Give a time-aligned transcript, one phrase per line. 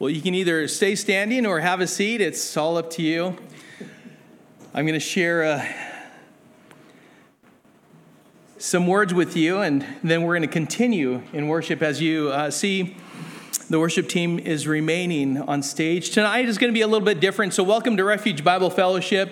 [0.00, 2.22] Well, you can either stay standing or have a seat.
[2.22, 3.36] It's all up to you.
[4.72, 5.66] I'm going to share uh,
[8.56, 12.50] some words with you, and then we're going to continue in worship as you uh,
[12.50, 12.96] see.
[13.68, 16.12] The worship team is remaining on stage.
[16.12, 17.52] Tonight is going to be a little bit different.
[17.52, 19.30] So, welcome to Refuge Bible Fellowship.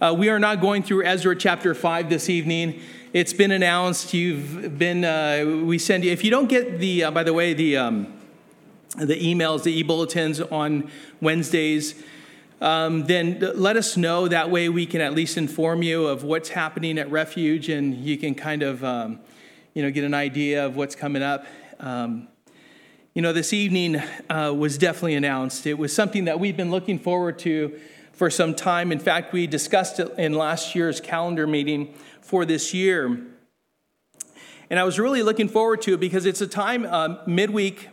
[0.00, 2.80] Uh, we are not going through Ezra chapter 5 this evening.
[3.12, 4.14] It's been announced.
[4.14, 7.54] You've been, uh, we send you, if you don't get the, uh, by the way,
[7.54, 8.15] the, um,
[8.98, 10.90] the emails, the e bulletins on
[11.20, 11.94] Wednesdays,
[12.60, 14.28] um, then let us know.
[14.28, 18.16] That way we can at least inform you of what's happening at Refuge and you
[18.16, 19.20] can kind of, um,
[19.74, 21.46] you know, get an idea of what's coming up.
[21.78, 22.28] Um,
[23.12, 23.96] you know, this evening
[24.30, 25.66] uh, was definitely announced.
[25.66, 27.78] It was something that we've been looking forward to
[28.12, 28.92] for some time.
[28.92, 33.26] In fact, we discussed it in last year's calendar meeting for this year.
[34.68, 37.88] And I was really looking forward to it because it's a time uh, midweek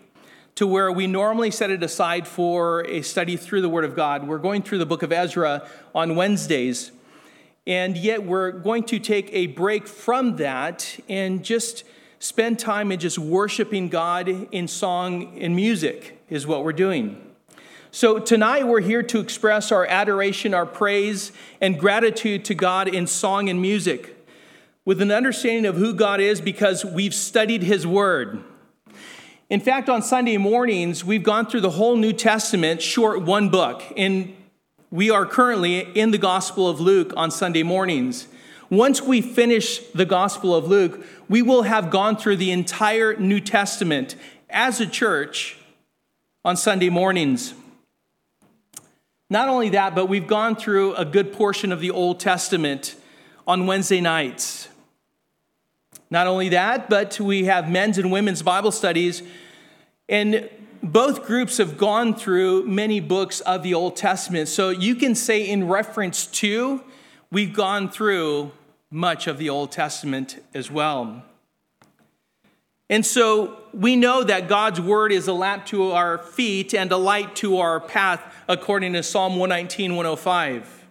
[0.56, 4.28] to where we normally set it aside for a study through the Word of God.
[4.28, 6.92] We're going through the book of Ezra on Wednesdays,
[7.66, 11.84] and yet we're going to take a break from that and just
[12.20, 17.20] spend time in just worshiping God in song and music, is what we're doing.
[17.92, 21.32] So tonight we're here to express our adoration, our praise,
[21.62, 24.16] and gratitude to God in song and music
[24.86, 28.44] with an understanding of who God is because we've studied His Word.
[29.54, 33.84] In fact, on Sunday mornings, we've gone through the whole New Testament, short one book,
[33.96, 34.36] and
[34.90, 38.28] we are currently in the Gospel of Luke on Sunday mornings.
[38.72, 43.40] Once we finish the Gospel of Luke, we will have gone through the entire New
[43.40, 44.16] Testament
[44.50, 45.56] as a church
[46.44, 47.54] on Sunday mornings.
[49.30, 52.96] Not only that, but we've gone through a good portion of the Old Testament
[53.46, 54.68] on Wednesday nights.
[56.10, 59.22] Not only that, but we have men's and women's Bible studies
[60.10, 60.50] and
[60.82, 64.50] both groups have gone through many books of the Old Testament.
[64.50, 66.84] So you can say, in reference to,
[67.32, 68.52] we've gone through
[68.92, 71.24] much of the Old Testament as well.
[72.90, 76.98] And so we know that God's word is a lamp to our feet and a
[76.98, 80.86] light to our path, according to Psalm 119, 105.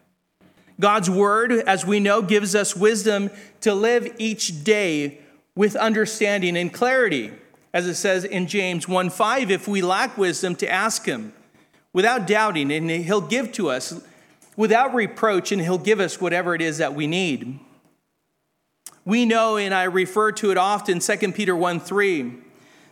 [0.80, 3.30] God's word, as we know, gives us wisdom
[3.60, 5.18] to live each day
[5.54, 7.30] with understanding and clarity
[7.72, 11.32] as it says in James 1 5, if we lack wisdom, to ask him
[11.92, 14.02] without doubting, and he'll give to us
[14.56, 17.58] without reproach, and he'll give us whatever it is that we need.
[19.04, 22.32] We know, and I refer to it often, 2 Peter 1 3,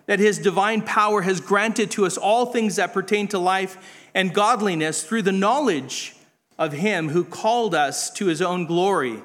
[0.06, 3.76] that his divine power has granted to us all things that pertain to life
[4.14, 6.16] and godliness through the knowledge
[6.58, 9.22] of him who called us to his own glory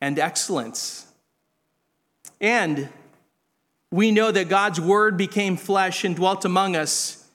[0.00, 1.06] and excellence.
[2.40, 2.88] And
[3.94, 7.28] we know that God's word became flesh and dwelt among us.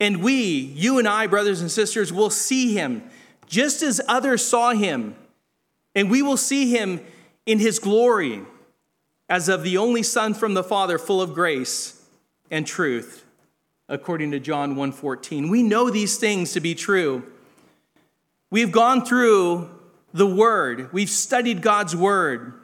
[0.00, 3.02] And we, you and I, brothers and sisters, will see him
[3.46, 5.14] just as others saw him.
[5.94, 7.02] And we will see him
[7.44, 8.40] in his glory
[9.28, 12.02] as of the only son from the father full of grace
[12.50, 13.26] and truth
[13.86, 17.22] according to John 1:14 we know these things to be true
[18.50, 19.68] we've gone through
[20.12, 22.54] the word we've studied God's word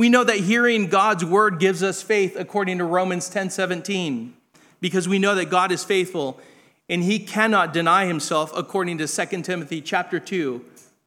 [0.00, 4.34] we know that hearing God's word gives us faith according to Romans 10 17,
[4.80, 6.40] because we know that God is faithful
[6.88, 10.64] and he cannot deny himself according to 2 Timothy chapter 2,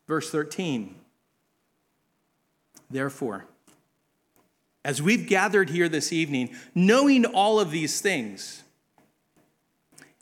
[0.08, 0.94] verse 13.
[2.92, 3.46] Therefore,
[4.86, 8.62] as we've gathered here this evening, knowing all of these things,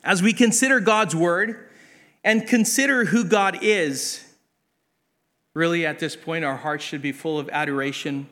[0.02, 1.68] as we consider God's word
[2.24, 4.24] and consider who God is,
[5.54, 8.30] really at this point, our hearts should be full of adoration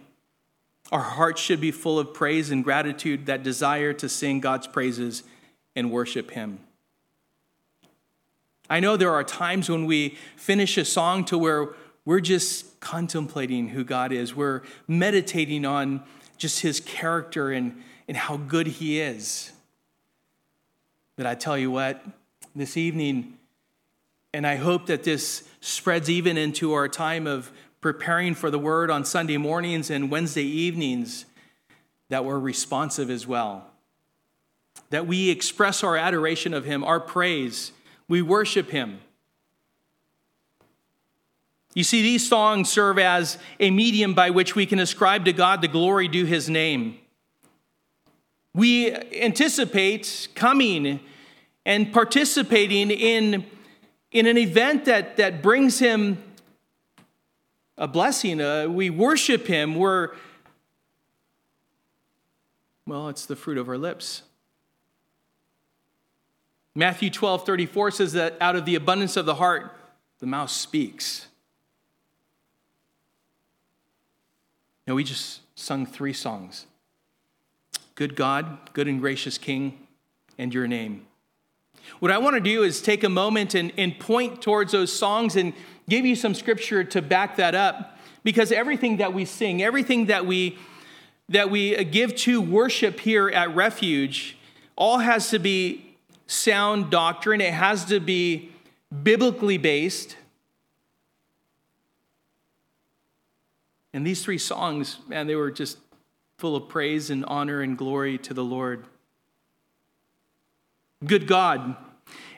[0.91, 5.23] our hearts should be full of praise and gratitude that desire to sing God's praises
[5.75, 6.59] and worship Him.
[8.69, 11.69] I know there are times when we finish a song to where
[12.05, 14.35] we're just contemplating who God is.
[14.35, 16.03] We're meditating on
[16.38, 19.51] just His character and, and how good He is.
[21.16, 22.03] But I tell you what,
[22.56, 23.38] this evening,
[24.33, 27.51] and I hope that this spreads even into our time of
[27.81, 31.26] preparing for the word on Sunday mornings and Wednesday evenings
[32.10, 33.68] that we're responsive as well.
[34.90, 37.72] That we express our adoration of Him, our praise,
[38.08, 39.00] we worship Him.
[41.76, 45.62] You see, these songs serve as a medium by which we can ascribe to God
[45.62, 46.98] the glory due His name.
[48.56, 51.00] We anticipate coming
[51.66, 53.46] and participating in,
[54.12, 56.24] in an event that, that brings Him
[57.80, 58.42] a blessing.
[58.42, 59.74] Uh, we worship Him.
[59.76, 60.10] We're,
[62.86, 64.22] well, it's the fruit of our lips.
[66.76, 69.76] Matthew 12, 34 says that out of the abundance of the heart,
[70.20, 71.28] the mouth speaks.
[74.86, 76.66] Now, we just sung three songs
[77.96, 79.88] Good God, Good and Gracious King,
[80.38, 81.06] and Your Name.
[82.00, 85.36] What I want to do is take a moment and, and point towards those songs
[85.36, 85.53] and
[85.89, 90.25] give you some scripture to back that up because everything that we sing, everything that
[90.25, 90.57] we
[91.30, 94.36] that we uh, give to worship here at Refuge
[94.75, 95.95] all has to be
[96.25, 97.41] sound doctrine.
[97.41, 98.51] It has to be
[99.03, 100.15] biblically based.
[103.94, 105.77] And these three songs, man, they were just
[106.38, 108.85] full of praise and honor and glory to the Lord.
[111.06, 111.75] Good God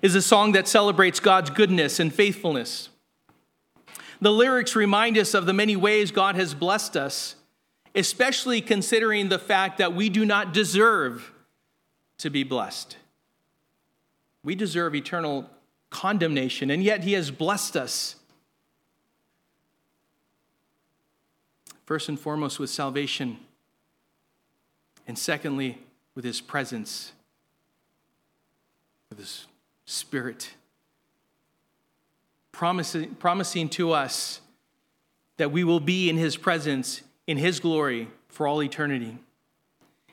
[0.01, 2.89] is a song that celebrates God's goodness and faithfulness.
[4.19, 7.35] The lyrics remind us of the many ways God has blessed us,
[7.95, 11.31] especially considering the fact that we do not deserve
[12.19, 12.97] to be blessed.
[14.43, 15.49] We deserve eternal
[15.89, 18.15] condemnation, and yet He has blessed us.
[21.85, 23.37] First and foremost, with salvation,
[25.07, 25.79] and secondly,
[26.13, 27.11] with His presence,
[29.11, 29.45] with His
[29.85, 30.55] Spirit
[32.61, 34.41] promising, promising to us
[35.37, 39.17] that we will be in his presence, in his glory for all eternity.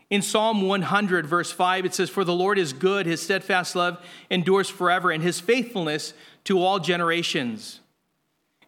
[0.09, 4.03] In Psalm 100, verse 5, it says, For the Lord is good, his steadfast love
[4.31, 7.81] endures forever, and his faithfulness to all generations.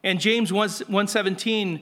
[0.04, 1.80] And James 117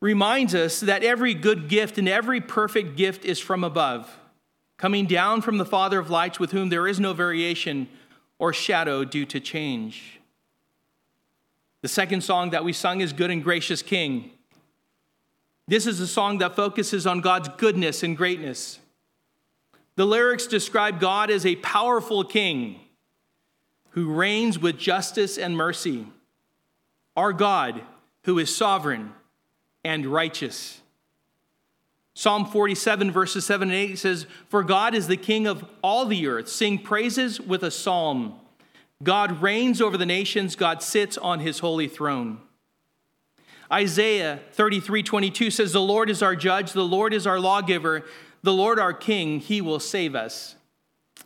[0.00, 4.10] reminds us that every good gift and every perfect gift is from above,
[4.80, 7.86] coming down from the Father of lights, with whom there is no variation
[8.38, 10.18] or shadow due to change.
[11.82, 14.30] The second song that we sung is Good and Gracious King.
[15.68, 18.78] This is a song that focuses on God's goodness and greatness.
[19.96, 22.80] The lyrics describe God as a powerful king
[23.90, 26.06] who reigns with justice and mercy.
[27.18, 27.82] Our God,
[28.22, 29.12] who is sovereign
[29.84, 30.80] and righteous.
[32.14, 36.26] Psalm 47, verses 7 and 8 says, For God is the king of all the
[36.26, 36.48] earth.
[36.48, 38.34] Sing praises with a psalm.
[39.02, 42.40] God reigns over the nations, God sits on his holy throne.
[43.72, 48.04] Isaiah 33 22 says, The Lord is our judge, the Lord is our lawgiver,
[48.42, 50.56] the Lord our king, he will save us.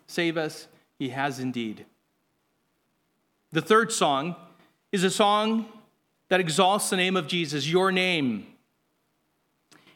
[0.06, 1.86] Save us, he has indeed.
[3.50, 4.36] The third song
[4.92, 5.66] is a song
[6.28, 8.46] that exalts the name of Jesus, your name.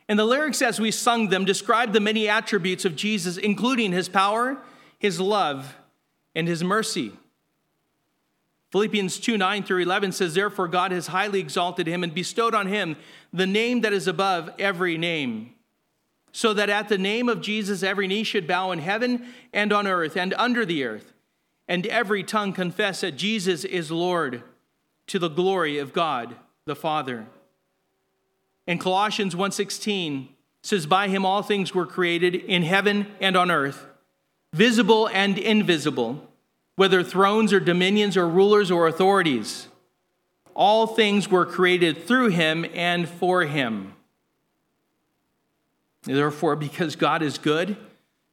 [0.08, 4.08] And the lyrics, as we sung them, describe the many attributes of Jesus, including his
[4.08, 4.56] power,
[4.98, 5.76] his love,
[6.34, 7.12] and his mercy.
[8.70, 12.66] Philippians 2 9 through 11 says, Therefore, God has highly exalted him and bestowed on
[12.66, 12.96] him
[13.32, 15.54] the name that is above every name,
[16.32, 19.86] so that at the name of Jesus every knee should bow in heaven and on
[19.86, 21.12] earth and under the earth,
[21.66, 24.42] and every tongue confess that Jesus is Lord
[25.06, 27.26] to the glory of God the Father.
[28.68, 30.28] And Colossians 1:16
[30.62, 33.86] says by him all things were created in heaven and on earth,
[34.52, 36.28] visible and invisible
[36.78, 39.66] whether thrones or dominions or rulers or authorities.
[40.54, 43.94] All things were created through him and for him.
[46.04, 47.76] Therefore, because God is good,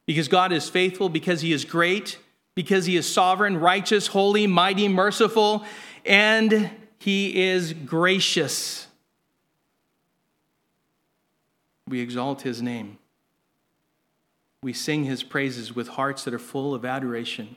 [0.06, 2.18] because God is faithful, because he is great,
[2.54, 5.64] because he is sovereign, righteous, holy, mighty, merciful,
[6.04, 8.85] and he is gracious,
[11.88, 12.98] we exalt his name.
[14.62, 17.56] We sing his praises with hearts that are full of adoration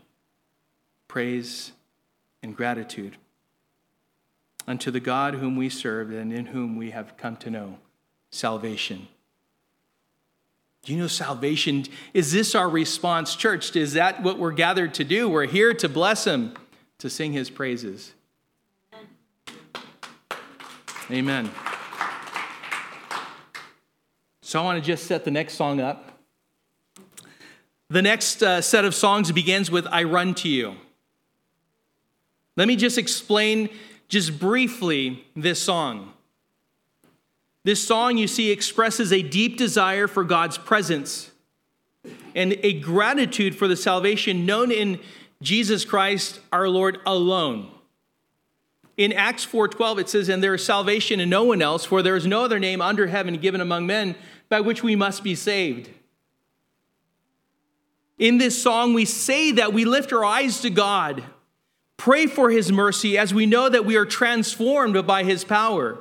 [1.09, 1.73] praise,
[2.41, 3.17] and gratitude
[4.65, 7.79] unto the God whom we serve and in whom we have come to know
[8.31, 9.09] salvation.
[10.83, 11.83] Do you know salvation?
[12.13, 13.75] Is this our response, church?
[13.75, 15.27] Is that what we're gathered to do?
[15.27, 16.53] We're here to bless Him,
[16.99, 18.13] to sing His praises.
[21.11, 21.49] Amen.
[24.49, 26.11] So I want to just set the next song up.
[27.89, 30.73] The next uh, set of songs begins with I Run to You.
[32.57, 33.69] Let me just explain
[34.07, 36.13] just briefly this song.
[37.63, 41.29] This song, you see, expresses a deep desire for God's presence
[42.33, 44.99] and a gratitude for the salvation known in
[45.43, 47.69] Jesus Christ our Lord alone.
[48.97, 52.17] In Acts 4:12 it says and there is salvation in no one else for there
[52.17, 54.15] is no other name under heaven given among men
[54.49, 55.89] by which we must be saved.
[58.17, 61.23] In this song we say that we lift our eyes to God
[61.99, 65.99] Pray for his mercy as we know that we are transformed by his power.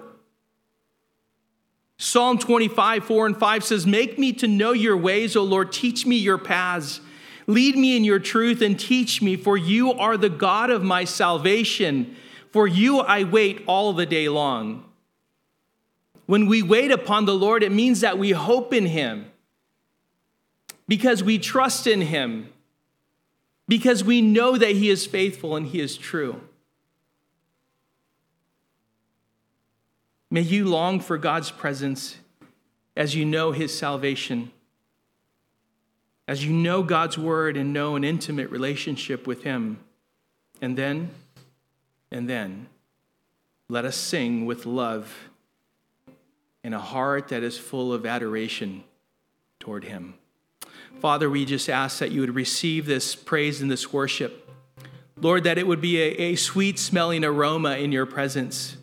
[1.97, 6.07] Psalm 25, 4 and 5 says, Make me to know your ways, O Lord, teach
[6.07, 7.01] me your paths.
[7.49, 11.03] Lead me in your truth and teach me, for you are the God of my
[11.03, 12.15] salvation.
[12.53, 14.88] For you I wait all the day long.
[16.29, 19.33] When we wait upon the Lord, it means that we hope in him
[20.87, 22.51] because we trust in him,
[23.67, 26.39] because we know that he is faithful and he is true.
[30.31, 32.19] May you long for God's presence
[32.95, 34.53] as you know his salvation,
[36.27, 39.79] as you know God's word and know an intimate relationship with him.
[40.61, 41.09] And then,
[42.11, 42.67] and then,
[43.71, 45.28] let us sing with love
[46.69, 48.85] and a heart that is full of adoration
[49.59, 50.13] toward him.
[51.01, 54.47] Father, we just ask that you would receive this praise and this worship.
[55.19, 58.77] Lord, that it would be a, a sweet smelling aroma in your presence.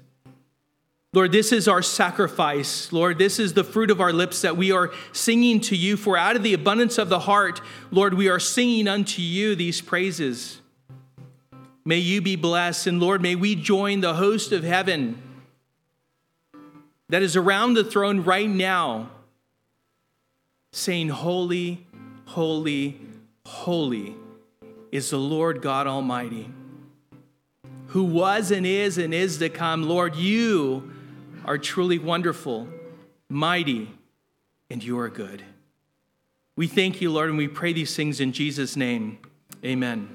[1.14, 2.92] Lord, this is our sacrifice.
[2.92, 5.96] Lord, this is the fruit of our lips that we are singing to you.
[5.96, 7.62] For out of the abundance of the heart,
[7.92, 10.60] Lord, we are singing unto you these praises.
[11.86, 12.88] May you be blessed.
[12.88, 15.22] And Lord, may we join the host of heaven
[17.10, 19.10] that is around the throne right now,
[20.72, 21.86] saying, Holy,
[22.26, 23.00] holy,
[23.46, 24.16] holy
[24.92, 26.50] is the Lord God Almighty,
[27.88, 29.84] who was and is and is to come.
[29.84, 30.92] Lord, you
[31.46, 32.68] are truly wonderful,
[33.30, 33.92] mighty,
[34.70, 35.44] and you are good.
[36.56, 39.20] We thank you, Lord, and we pray these things in Jesus' name.
[39.64, 40.10] Amen.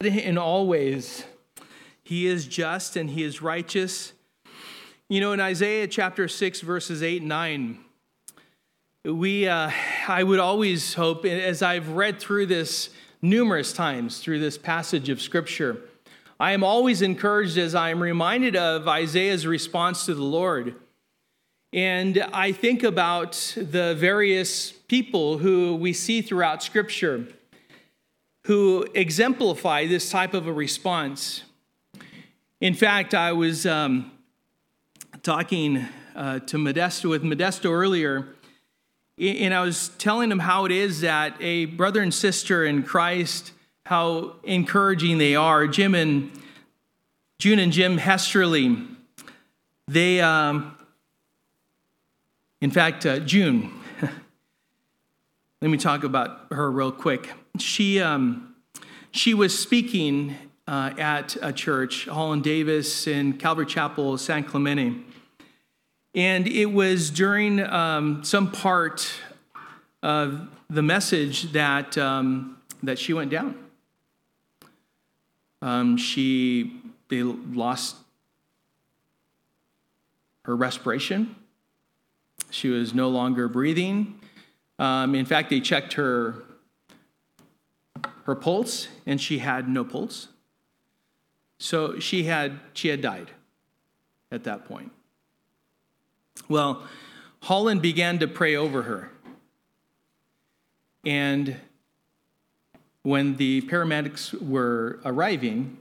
[0.00, 1.24] In all ways,
[2.02, 4.12] he is just and he is righteous.
[5.14, 7.78] You know, in Isaiah chapter 6, verses 8 and 9,
[9.04, 9.70] we, uh,
[10.08, 12.90] I would always hope, as I've read through this
[13.22, 15.82] numerous times through this passage of Scripture,
[16.40, 20.74] I am always encouraged as I am reminded of Isaiah's response to the Lord.
[21.72, 27.28] And I think about the various people who we see throughout Scripture
[28.46, 31.44] who exemplify this type of a response.
[32.60, 34.10] In fact, I was um,
[35.24, 38.28] talking uh, to Modesto with Modesto earlier,
[39.18, 43.52] and I was telling him how it is that a brother and sister in Christ
[43.86, 45.66] how encouraging they are.
[45.66, 46.30] Jim and
[47.38, 48.76] June and Jim Hesterly,
[49.88, 50.76] they, um,
[52.60, 53.72] in fact, uh, June,
[55.62, 57.30] let me talk about her real quick.
[57.58, 58.54] She, um,
[59.10, 60.36] she was speaking
[60.68, 65.13] uh, at a church, Holland Davis in Calvary Chapel, San Clemente.
[66.14, 69.12] And it was during um, some part
[70.02, 73.58] of the message that, um, that she went down.
[75.60, 77.96] Um, she they lost
[80.42, 81.36] her respiration.
[82.50, 84.20] She was no longer breathing.
[84.78, 86.44] Um, in fact, they checked her
[88.24, 90.28] her pulse, and she had no pulse.
[91.58, 93.30] So she had she had died
[94.30, 94.92] at that point.
[96.48, 96.82] Well,
[97.40, 99.10] Holland began to pray over her.
[101.04, 101.56] And
[103.02, 105.76] when the paramedics were arriving,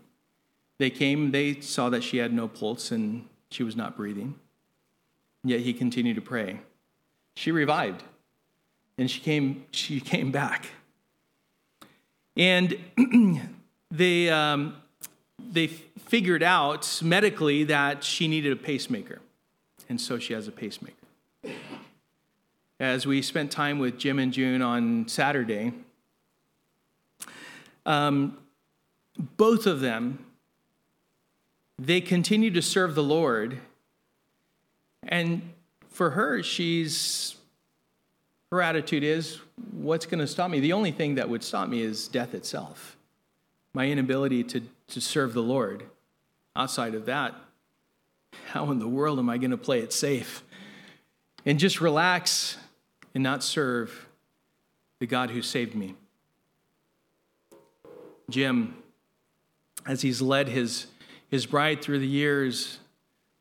[0.78, 4.36] they came, they saw that she had no pulse and she was not breathing.
[5.44, 6.60] Yet he continued to pray.
[7.36, 8.04] She revived
[8.98, 10.68] and she came, she came back.
[12.36, 12.78] And
[13.92, 14.76] they, um,
[15.40, 19.20] they figured out medically that she needed a pacemaker.
[19.90, 20.96] And so she has a pacemaker.
[22.80, 25.74] As we spent time with Jim and June on Saturday,
[27.86, 28.38] um,
[29.38, 30.26] both of them,
[31.78, 33.60] they continue to serve the Lord.
[35.04, 35.42] And
[35.90, 37.36] for her, she's,
[38.52, 39.40] her attitude is,
[39.72, 40.60] what's going to stop me?
[40.60, 42.98] The only thing that would stop me is death itself,
[43.74, 45.84] my inability to, to serve the Lord.
[46.56, 47.36] Outside of that,
[48.48, 50.44] how in the world am I going to play it safe?
[51.46, 52.58] And just relax
[53.14, 54.08] and not serve
[55.00, 55.96] the God who saved me.
[58.30, 58.76] Jim,
[59.86, 60.88] as he's led his,
[61.30, 62.80] his bride through the years,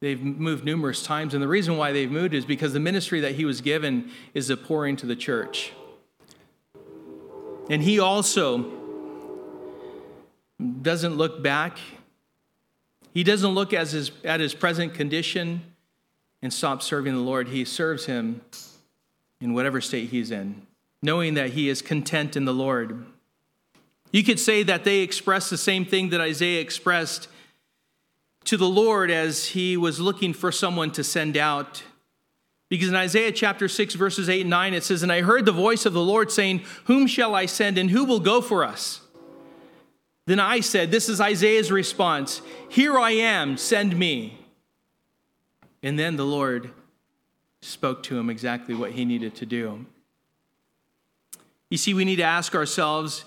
[0.01, 1.35] they've moved numerous times.
[1.35, 4.49] And the reason why they've moved is because the ministry that he was given is
[4.49, 5.73] to pour into the church.
[7.71, 8.71] And he also
[10.83, 11.79] doesn't look back.
[13.13, 15.63] He doesn't look as his, at his present condition
[16.41, 17.49] and stop serving the Lord.
[17.49, 18.41] He serves him
[19.41, 20.63] in whatever state he's in,
[21.03, 23.05] knowing that he is content in the Lord.
[24.13, 27.29] You could say that they express the same thing that Isaiah expressed
[28.45, 31.83] to the Lord as he was looking for someone to send out.
[32.69, 35.53] Because in Isaiah chapter 6, verses 8 and 9, it says, And I heard the
[35.53, 39.02] voice of the Lord saying, Whom shall I send, and who will go for us?
[40.27, 44.39] Then I said, This is Isaiah's response Here I am, send me.
[45.83, 46.71] And then the Lord
[47.61, 49.87] spoke to him exactly what he needed to do.
[51.71, 53.25] You see, we need to ask ourselves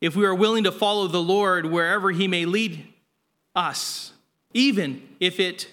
[0.00, 2.86] if we are willing to follow the Lord wherever he may lead
[3.54, 4.12] us,
[4.52, 5.68] even if it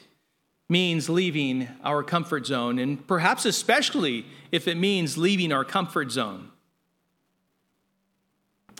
[0.69, 6.49] means leaving our comfort zone, and perhaps especially if it means leaving our comfort zone.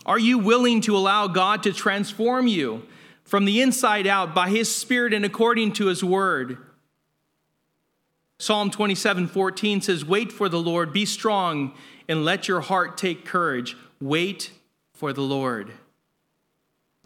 [0.06, 2.84] Are you willing to allow God to transform you
[3.24, 6.58] from the inside out by His Spirit and according to His Word?
[8.40, 11.74] Psalm 27 14 says, Wait for the Lord, be strong,
[12.08, 13.78] and let your heart take courage.
[14.00, 14.52] Wait
[14.94, 15.72] for the Lord.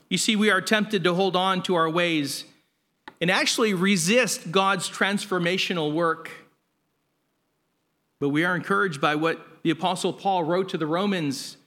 [0.09, 2.45] You see, we are tempted to hold on to our ways
[3.19, 6.29] and actually resist God's transformational work.
[8.19, 11.57] But we are encouraged by what the Apostle Paul wrote to the Romans,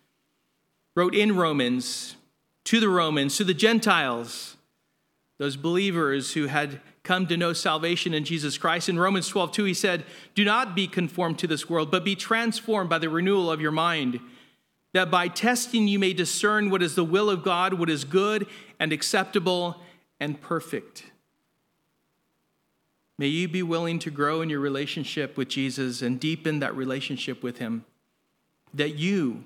[0.98, 2.16] wrote in Romans,
[2.64, 4.56] to the Romans, to the Gentiles,
[5.38, 8.88] those believers who had come to know salvation in Jesus Christ.
[8.88, 10.02] In Romans 12, 2, he said,
[10.34, 13.70] Do not be conformed to this world, but be transformed by the renewal of your
[13.70, 14.18] mind,
[14.92, 18.48] that by testing you may discern what is the will of God, what is good
[18.80, 19.80] and acceptable
[20.18, 21.04] and perfect.
[23.18, 27.40] May you be willing to grow in your relationship with Jesus and deepen that relationship
[27.40, 27.84] with Him,
[28.74, 29.44] that you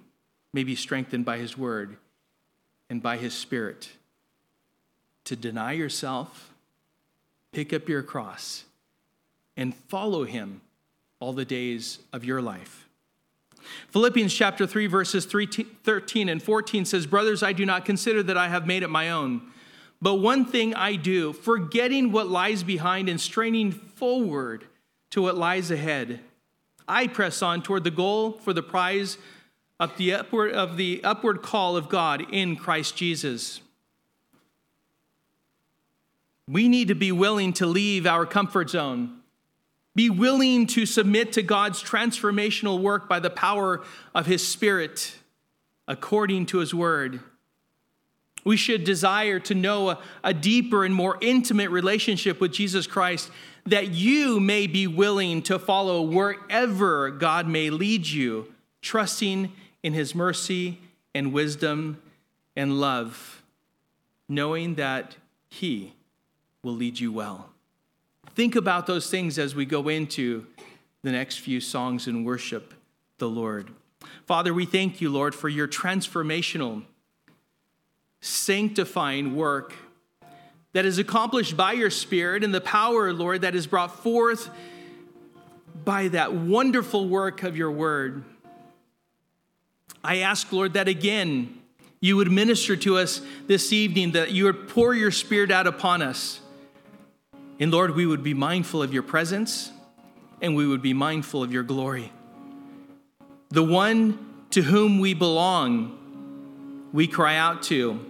[0.53, 1.97] may be strengthened by His Word
[2.91, 3.91] and by His Spirit
[5.25, 6.53] to deny yourself,
[7.53, 8.65] pick up your cross,
[9.57, 10.61] and follow Him
[11.21, 12.89] all the days of your life.
[13.91, 18.49] Philippians chapter 3, verses 13 and 14 says, Brothers, I do not consider that I
[18.49, 19.43] have made it my own.
[20.01, 24.67] But one thing I do, forgetting what lies behind and straining forward
[25.11, 26.21] to what lies ahead,
[26.89, 29.17] I press on toward the goal for the prize
[29.83, 33.61] of the upward, of the upward call of God in Christ Jesus.
[36.47, 39.23] We need to be willing to leave our comfort zone,
[39.97, 43.83] be willing to submit to God's transformational work by the power
[44.15, 45.17] of His Spirit
[45.89, 47.19] according to His Word.
[48.45, 53.33] We should desire to know a, a, deeper and more intimate relationship with Jesus Christ
[53.67, 59.51] that you may be willing to follow wherever God may lead you, trusting
[59.83, 60.79] in his mercy
[61.15, 62.01] and wisdom
[62.57, 63.43] and love,
[64.29, 65.17] knowing that
[65.49, 65.95] he
[66.63, 67.51] will lead you well.
[68.35, 70.47] Think about those things as we go into
[71.03, 72.73] the next few songs and worship
[73.19, 73.71] the Lord.
[74.27, 76.85] Father, we thank you, Lord, for your transformational
[78.21, 79.75] sanctifying work
[80.73, 84.49] that is accomplished by your Spirit and the power, Lord, that is brought forth
[85.85, 88.25] by that wonderful work of your word.
[90.05, 91.59] I ask, Lord, that again
[92.01, 96.03] you would minister to us this evening, that you would pour your Spirit out upon
[96.03, 96.41] us.
[97.61, 99.71] And Lord, we would be mindful of your presence
[100.41, 102.13] and we would be mindful of your glory.
[103.51, 104.19] The one
[104.51, 108.05] to whom we belong, we cry out to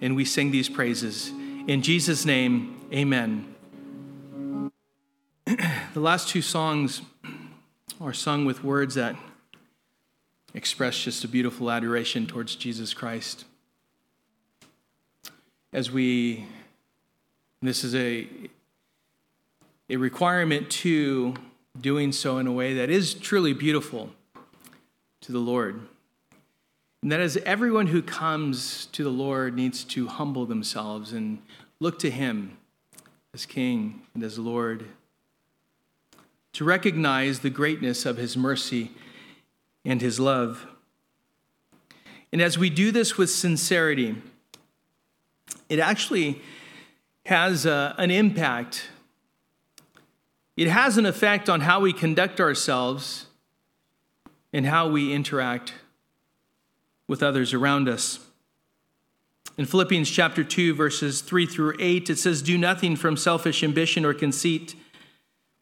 [0.00, 1.30] and we sing these praises.
[1.68, 3.54] In Jesus' name, amen.
[5.46, 7.02] the last two songs
[8.00, 9.14] are sung with words that
[10.60, 13.46] express just a beautiful adoration towards Jesus Christ.
[15.72, 16.44] As we,
[17.62, 18.28] this is a,
[19.88, 21.32] a requirement to
[21.80, 24.10] doing so in a way that is truly beautiful
[25.22, 25.80] to the Lord.
[27.00, 31.38] And that is, everyone who comes to the Lord needs to humble themselves and
[31.78, 32.58] look to Him
[33.32, 34.84] as King and as Lord,
[36.52, 38.90] to recognize the greatness of His mercy
[39.84, 40.66] and His love.
[42.32, 44.16] And as we do this with sincerity,
[45.68, 46.40] it actually
[47.26, 48.88] has a, uh, an impact.
[50.56, 53.26] It has an effect on how we conduct ourselves
[54.52, 55.74] and how we interact
[57.06, 58.20] with others around us.
[59.56, 64.04] In Philippians chapter 2, verses 3 through 8, it says, Do nothing from selfish ambition
[64.04, 64.74] or conceit,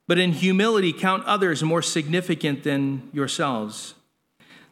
[0.07, 3.95] but in humility count others more significant than yourselves.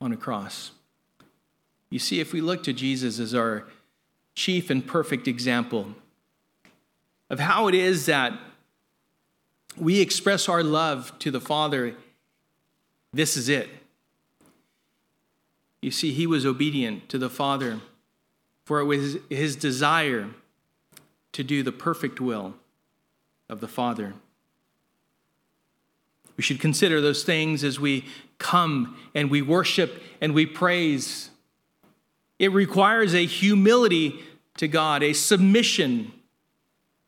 [0.00, 0.70] on a cross.
[1.90, 3.64] You see, if we look to Jesus as our
[4.34, 5.94] chief and perfect example
[7.28, 8.32] of how it is that
[9.76, 11.94] we express our love to the Father,
[13.12, 13.68] this is it.
[15.82, 17.80] You see, he was obedient to the Father,
[18.64, 20.28] for it was his desire
[21.32, 22.54] to do the perfect will
[23.48, 24.14] of the Father.
[26.40, 28.06] We should consider those things as we
[28.38, 31.28] come and we worship and we praise.
[32.38, 34.20] It requires a humility
[34.56, 36.12] to God, a submission,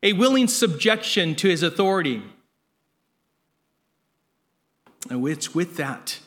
[0.02, 2.22] a willing subjection to his authority.
[5.08, 6.18] And it's with that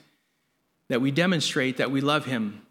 [0.87, 2.63] that we demonstrate that we love him.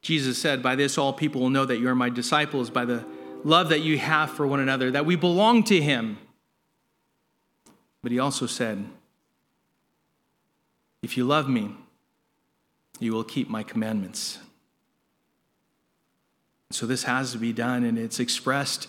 [0.00, 3.04] Jesus said, By this all people will know that you are my disciples, by the
[3.42, 6.18] love that you have for one another, that we belong to him.
[8.02, 8.84] But he also said,
[11.02, 11.74] If you love me,
[12.98, 14.38] you will keep my commandments.
[16.70, 18.88] So this has to be done, and it's expressed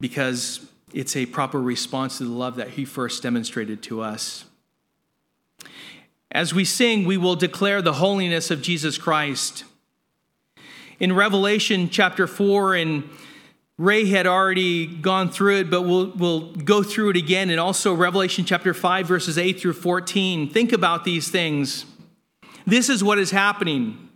[0.00, 4.44] because it's a proper response to the love that he first demonstrated to us.
[6.30, 9.64] As we sing, we will declare the holiness of Jesus Christ.
[11.00, 13.08] In Revelation chapter 4, and
[13.76, 17.50] Ray had already gone through it, but we'll, we'll go through it again.
[17.50, 20.48] And also Revelation chapter 5, verses 8 through 14.
[20.48, 21.84] Think about these things.
[22.66, 24.10] This is what is happening.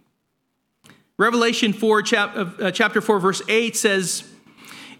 [1.18, 4.24] Revelation 4, chap, uh, chapter 4, verse 8 says,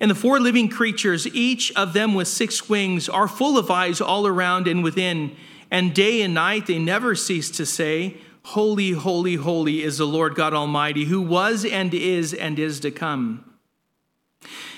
[0.01, 4.01] and the four living creatures, each of them with six wings, are full of eyes
[4.01, 5.37] all around and within.
[5.71, 10.35] And day and night they never cease to say, Holy, holy, holy is the Lord
[10.35, 13.45] God Almighty, who was and is and is to come.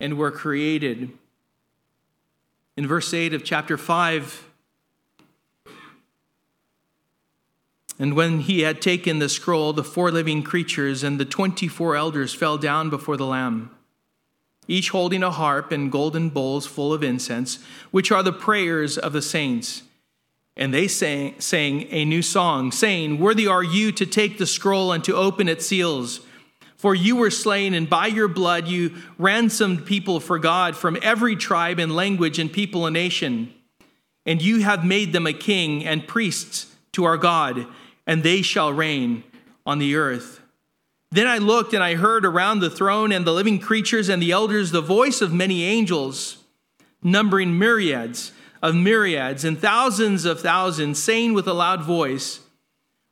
[0.00, 1.10] and were created.
[2.76, 4.46] In verse 8 of chapter 5,
[7.98, 12.32] And when he had taken the scroll, the four living creatures and the 24 elders
[12.32, 13.70] fell down before the Lamb
[14.70, 17.58] each holding a harp and golden bowls full of incense,
[17.90, 19.82] which are the prayers of the saints.
[20.56, 24.92] And they sang, sang a new song, saying, Worthy are you to take the scroll
[24.92, 26.20] and to open its seals.
[26.80, 31.36] For you were slain, and by your blood you ransomed people for God from every
[31.36, 33.52] tribe and language and people and nation.
[34.24, 37.66] And you have made them a king and priests to our God,
[38.06, 39.24] and they shall reign
[39.66, 40.40] on the earth.
[41.10, 44.32] Then I looked and I heard around the throne and the living creatures and the
[44.32, 46.38] elders the voice of many angels,
[47.02, 52.40] numbering myriads of myriads and thousands of thousands, saying with a loud voice,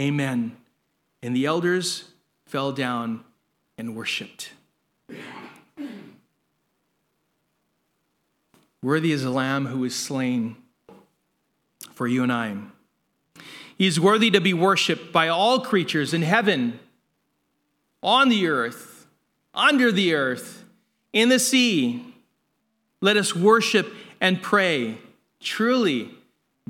[0.00, 0.56] Amen.
[1.22, 2.04] And the elders
[2.46, 3.22] fell down
[3.76, 4.52] and worshiped.
[8.82, 10.56] Worthy is the Lamb who is slain
[11.92, 12.56] for you and I.
[13.76, 16.80] He is worthy to be worshiped by all creatures in heaven
[18.02, 19.06] on the earth,
[19.52, 20.64] under the earth,
[21.12, 22.14] in the sea.
[23.02, 24.98] Let us worship and pray
[25.40, 26.14] truly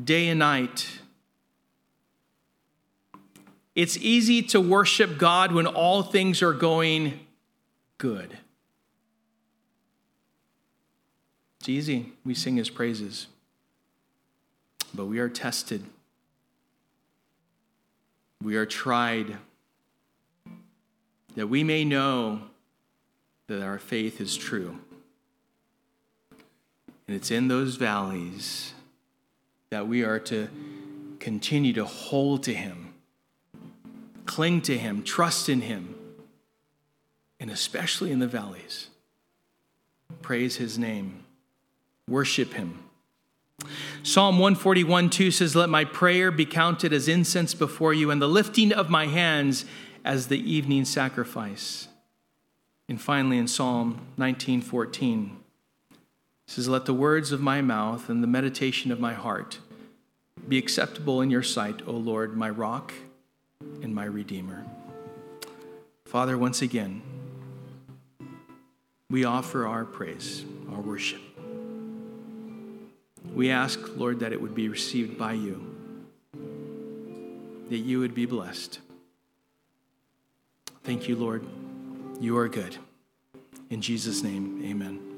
[0.03, 1.00] day and night.
[3.81, 7.19] It's easy to worship God when all things are going
[7.97, 8.37] good.
[11.59, 12.13] It's easy.
[12.23, 13.27] We sing his praises.
[14.93, 15.83] But we are tested.
[18.43, 19.39] We are tried
[21.35, 22.43] that we may know
[23.47, 24.79] that our faith is true.
[27.09, 28.75] And it's in those valleys
[29.71, 30.49] that we are to
[31.19, 32.90] continue to hold to Him,
[34.27, 35.95] cling to Him, trust in Him,
[37.39, 38.89] and especially in the valleys.
[40.23, 41.25] Praise His name,
[42.07, 42.91] worship Him,
[44.03, 48.29] Psalm 141 2 says, Let my prayer be counted as incense before you, and the
[48.29, 49.65] lifting of my hands
[50.05, 51.89] as the evening sacrifice.
[52.89, 55.37] And finally, in Psalm 19 14,
[56.47, 59.59] says, Let the words of my mouth and the meditation of my heart
[60.49, 62.95] be acceptable in your sight, O Lord, my rock
[63.83, 64.65] and my redeemer.
[66.05, 67.03] Father, once again,
[69.09, 71.21] we offer our praise, our worship.
[73.35, 75.75] We ask, Lord, that it would be received by you,
[77.69, 78.81] that you would be blessed.
[80.83, 81.45] Thank you, Lord.
[82.21, 82.77] You are good.
[83.69, 85.10] In Jesus' name, amen.